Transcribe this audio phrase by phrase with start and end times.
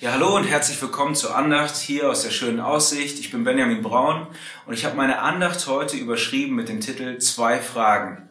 [0.00, 3.18] Ja, hallo und herzlich willkommen zur Andacht hier aus der schönen Aussicht.
[3.18, 4.28] Ich bin Benjamin Braun
[4.64, 8.30] und ich habe meine Andacht heute überschrieben mit dem Titel Zwei Fragen.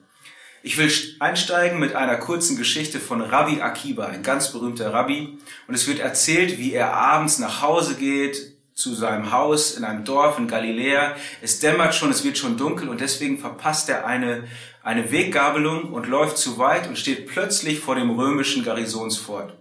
[0.64, 5.38] Ich will einsteigen mit einer kurzen Geschichte von Rabbi Akiba, ein ganz berühmter Rabbi.
[5.68, 10.06] Und es wird erzählt, wie er abends nach Hause geht, zu seinem Haus in einem
[10.06, 11.16] Dorf in Galiläa.
[11.44, 14.46] Es dämmert schon, es wird schon dunkel und deswegen verpasst er eine,
[14.82, 19.59] eine Weggabelung und läuft zu weit und steht plötzlich vor dem römischen Garnisonsfort.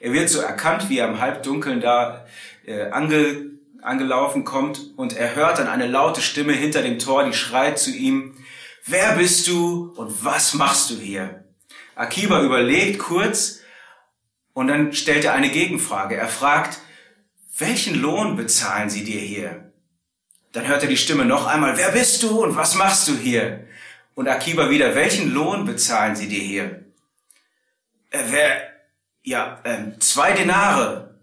[0.00, 2.26] Er wird so erkannt, wie er im Halbdunkeln da
[2.66, 3.50] äh, ange,
[3.82, 7.90] angelaufen kommt und er hört dann eine laute Stimme hinter dem Tor, die schreit zu
[7.90, 8.34] ihm,
[8.90, 11.44] Wer bist du und was machst du hier?
[11.94, 13.60] Akiba überlegt kurz
[14.54, 16.16] und dann stellt er eine Gegenfrage.
[16.16, 16.78] Er fragt,
[17.58, 19.72] welchen Lohn bezahlen sie dir hier?
[20.52, 23.66] Dann hört er die Stimme noch einmal, wer bist du und was machst du hier?
[24.14, 26.84] Und Akiba wieder, welchen Lohn bezahlen sie dir hier?
[28.08, 28.67] Äh, wer,
[29.28, 31.20] ja, ähm, zwei Denare.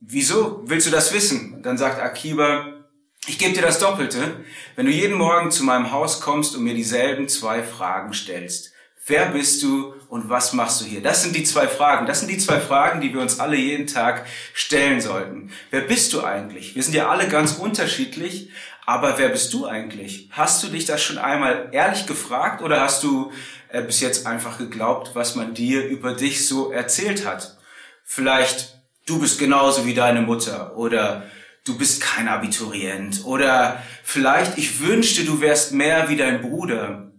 [0.00, 1.62] Wieso willst du das wissen?
[1.62, 2.84] Dann sagt Akiba,
[3.26, 4.44] ich gebe dir das Doppelte,
[4.76, 8.72] wenn du jeden Morgen zu meinem Haus kommst und mir dieselben zwei Fragen stellst.
[9.06, 11.02] Wer bist du und was machst du hier?
[11.02, 12.06] Das sind die zwei Fragen.
[12.06, 15.50] Das sind die zwei Fragen, die wir uns alle jeden Tag stellen sollten.
[15.70, 16.74] Wer bist du eigentlich?
[16.74, 18.50] Wir sind ja alle ganz unterschiedlich,
[18.86, 20.30] aber wer bist du eigentlich?
[20.32, 23.32] Hast du dich das schon einmal ehrlich gefragt oder hast du
[23.68, 27.58] äh, bis jetzt einfach geglaubt, was man dir über dich so erzählt hat?
[28.02, 31.24] Vielleicht du bist genauso wie deine Mutter oder
[31.64, 37.10] du bist kein Abiturient oder vielleicht ich wünschte, du wärst mehr wie dein Bruder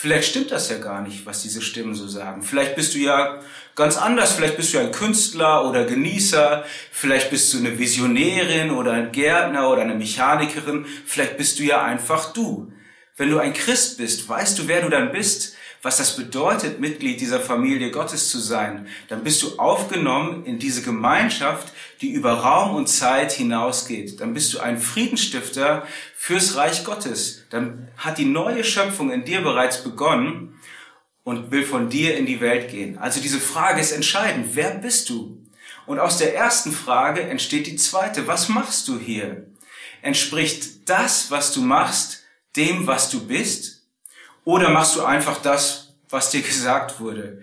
[0.00, 2.44] Vielleicht stimmt das ja gar nicht, was diese Stimmen so sagen.
[2.44, 3.40] Vielleicht bist du ja
[3.74, 4.30] ganz anders.
[4.30, 6.62] Vielleicht bist du ein Künstler oder Genießer.
[6.92, 10.86] Vielleicht bist du eine Visionärin oder ein Gärtner oder eine Mechanikerin.
[11.04, 12.72] Vielleicht bist du ja einfach du.
[13.18, 15.56] Wenn du ein Christ bist, weißt du, wer du dann bist?
[15.82, 20.82] was das bedeutet, Mitglied dieser Familie Gottes zu sein, dann bist du aufgenommen in diese
[20.82, 24.20] Gemeinschaft, die über Raum und Zeit hinausgeht.
[24.20, 27.44] Dann bist du ein Friedenstifter fürs Reich Gottes.
[27.50, 30.58] Dann hat die neue Schöpfung in dir bereits begonnen
[31.22, 32.98] und will von dir in die Welt gehen.
[32.98, 34.48] Also diese Frage ist entscheidend.
[34.54, 35.44] Wer bist du?
[35.86, 38.26] Und aus der ersten Frage entsteht die zweite.
[38.26, 39.46] Was machst du hier?
[40.02, 42.24] Entspricht das, was du machst,
[42.56, 43.82] dem, was du bist?
[44.44, 47.42] Oder machst du einfach das, was dir gesagt wurde?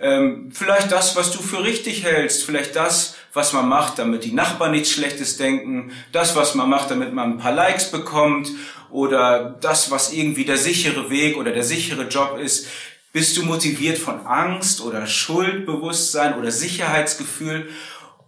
[0.00, 4.32] Ähm, vielleicht das, was du für richtig hältst, vielleicht das, was man macht, damit die
[4.32, 8.50] Nachbarn nichts Schlechtes denken, das, was man macht, damit man ein paar Likes bekommt
[8.90, 12.66] oder das, was irgendwie der sichere Weg oder der sichere Job ist.
[13.12, 17.68] Bist du motiviert von Angst oder Schuldbewusstsein oder Sicherheitsgefühl?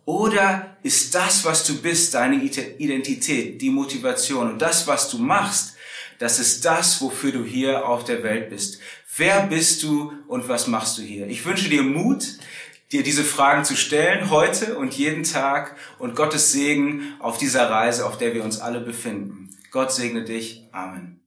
[0.04, 5.76] Oder ist das, was du bist, deine Identität, die Motivation und das, was du machst,
[6.22, 8.78] das ist das, wofür du hier auf der Welt bist.
[9.16, 11.26] Wer bist du und was machst du hier?
[11.26, 12.38] Ich wünsche dir Mut,
[12.92, 18.06] dir diese Fragen zu stellen, heute und jeden Tag und Gottes Segen auf dieser Reise,
[18.06, 19.50] auf der wir uns alle befinden.
[19.72, 20.68] Gott segne dich.
[20.70, 21.21] Amen.